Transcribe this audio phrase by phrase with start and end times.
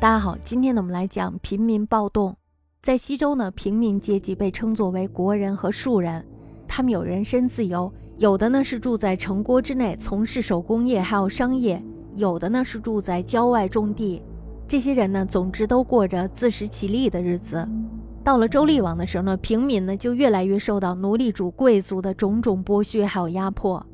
[0.00, 2.34] 大家好，今天呢我们来讲平民暴动。
[2.80, 6.24] 在西周呢，平民阶级被称作为国人和庶人，
[6.66, 11.84] 他们有人身自由，有的呢是住在城郭之内从事手工业还有商业，
[12.16, 14.22] 有的呢是住在郊外种地。
[14.66, 17.68] 这些人呢，总之都过着自食其力的日子。
[18.24, 23.84] 到了周厉王的时候呢，平民呢就越来越受到奴隶主贵族的种种剥削还有压迫，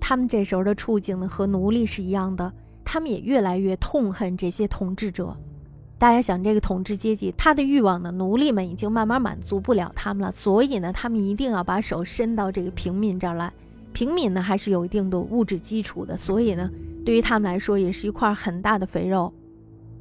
[0.00, 2.52] 他们这时候的处境呢和奴隶是一样的。
[2.86, 5.36] 他们也越来越痛恨这些统治者。
[5.98, 13.52] 大家想，这个统治阶级，他的欲望呢，奴隶们已经慢慢满足不了他们了，所以呢，他们一定要把手伸到这个平民这儿来。
[13.92, 16.70] 平民呢，还是有一定的物质基础的，所以呢，
[17.04, 19.32] 对于他们来说，也是一块很大的肥肉。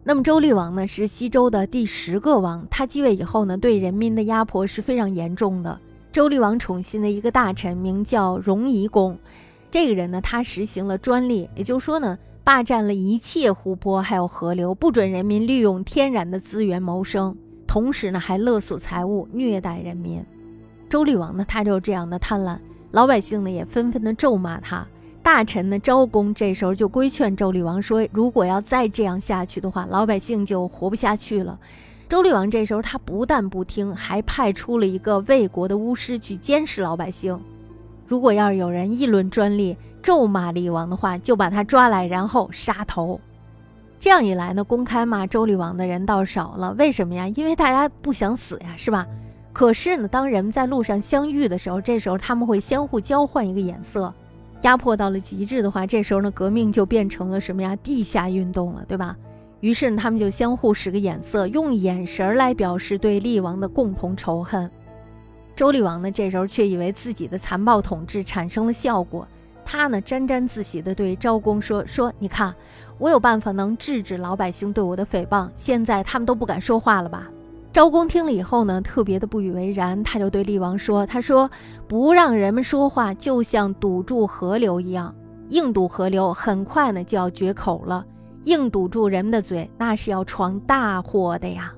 [0.04, 5.80] 那么，周厉王呢，是西周的第十个王，他继位以后呢，对人民的压迫是非常严重的。
[6.12, 9.18] 周厉王宠信的一个大臣名叫荣夷公，
[9.72, 12.20] 这个人呢，他实行了专利，也就是说呢。
[12.46, 20.24] 霸占了一切湖泊，还有河流，不准人民利用天然的资源谋生，同时呢还勒索财物，虐待人民。
[20.88, 22.60] 周厉王呢，他就这样的贪婪，
[22.92, 24.86] 老百姓呢也纷纷的咒骂他。
[25.24, 31.60] 大臣呢昭公这时候就规劝周厉王说：“如果要再这样下去的话，老百姓就活不下去了。”
[32.08, 37.40] 周厉王这时候他不但不听，还派出了一个魏国的巫师去监视老百姓。
[38.08, 43.20] 如果要是有人议论专利，咒骂厉王的话，就把他抓来，然后杀头。
[44.00, 46.74] 这样一来呢，公开骂周厉王的人倒少了。
[46.78, 47.28] 为什么呀？
[47.30, 49.08] 因为大家不想死呀，是吧？
[49.52, 54.14] 可是呢，当人们在路上相遇的时候，这时候他们会相互交换一个眼色。
[54.62, 57.76] 压迫到了极致的话，这时候呢，革命就变成了什么呀？
[57.78, 59.16] 地下运动了，对吧？
[59.62, 64.70] 于是呢，他们就相互使个眼色，用眼神来表示对厉王的共同仇恨。
[65.56, 69.28] 周厉王呢，这时候却以为自己的残暴统治产生了效果。
[69.64, 72.54] 他呢沾沾自喜地对昭公说：“说你看，
[73.00, 77.30] 我有办法能制止老百姓对我的诽谤，现在他们都不敢说话了吧？”
[77.74, 81.50] 昭公听了以后呢，特别的不以为然，他就对厉王说：“他说
[81.88, 85.16] 不让人们说话，就像堵住河流一样，
[85.50, 88.04] 硬堵河流，很快呢就要决口了；
[88.44, 91.74] 硬堵住人们的嘴，那是要闯大祸的呀。”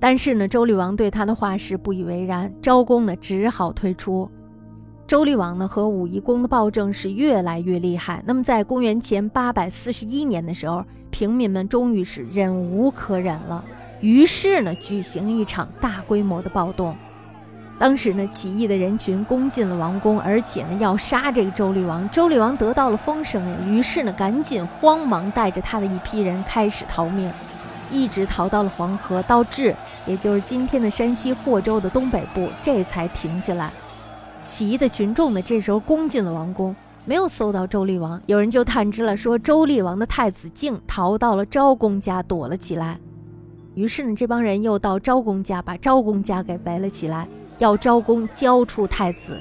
[0.00, 4.28] 但是呢，周厉王对他的话是不以为然，昭公呢只好退出。
[5.06, 8.22] 周厉王呢和武夷公的暴政是越来越厉害。
[8.26, 13.64] 那么在公元前八百四十一年的时候，平民们终于是忍无可忍了，
[14.00, 16.96] 于是呢举行一场大规模的暴动。
[17.78, 22.08] 当时呢起义的人群攻进了王宫，而且呢要杀这个周厉王。
[22.10, 27.30] 周厉王得到了风声呀，于是呢赶紧慌忙带着他的一批人开始逃命，
[27.90, 29.74] 一直逃到了黄河到治，
[30.06, 33.70] 也就是今天的山西霍州的东北部，这才停下来。
[34.46, 36.74] 起义的群众呢，这时候攻进了王宫，
[37.04, 38.20] 没有搜到周厉王。
[38.26, 42.98] 有人就探知了，说周厉王的太子敬逃到了昭公家躲了起来。
[43.74, 47.28] 于是呢，这帮人又到昭公家，把昭公家给围了起来，
[47.58, 49.38] 要昭公交出太子。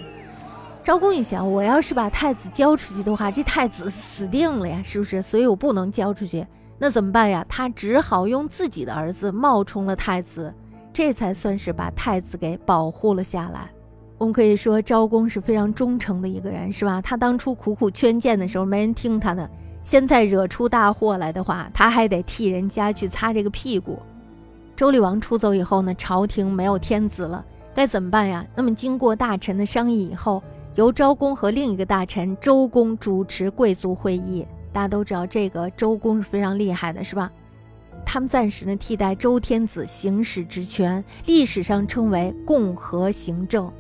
[0.84, 5.22] 昭公一想，我要是把太子交出去的话，这太子死定了呀，是不是？
[5.22, 6.46] 所以我不能交出去，
[6.82, 7.46] 那怎么办呀？
[7.50, 10.54] 他只好用自己的儿子冒充了太子，
[10.94, 13.70] 这才算是把太子给保护了下来。
[14.18, 17.02] 我们可以说昭公是非常忠诚的一个人，是吧？
[17.02, 19.50] 他当初苦苦劝谏的时候没人听他的，
[19.82, 24.00] 现在惹出大祸来的话，他还得替人家去擦这个屁股。
[24.76, 27.44] 周厉王出走以后呢，朝廷没有天子了，
[27.76, 28.46] 该怎么办呀？
[28.56, 30.42] 那么经过大臣的商议以后，
[30.76, 34.46] 由昭公和另一个大臣周公主持贵族会议。
[34.72, 37.32] 大家都知道这个周公是非常厉害的，是吧？
[38.06, 43.72] 他们暂时呢替代周天子行使职权，历史上称为共和行政。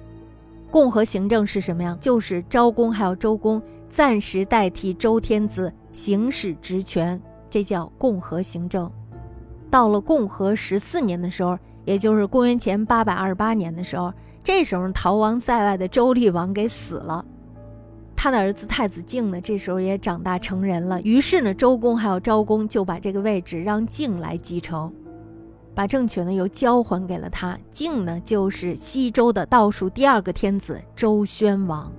[0.69, 1.97] 共和行政是什么呀？
[1.99, 7.19] 就是昭公还有周公暂时代替周天子行使职权，
[7.49, 8.91] 这叫共和行政。
[9.71, 14.13] 到了共和十四年的时候，也就是公元前八百二十八年的时候，
[14.43, 17.25] 这时候逃亡在外的周厉王给死了，
[18.21, 21.01] 他的儿子太子敬呢，这时候也长大成人了。
[21.03, 24.93] 于是呢，周公还有昭公就把这个位置让敬来继承。
[25.73, 31.89] 把政权呢又交还给了他，晋呢就是西周的倒数第二个天子周宣王。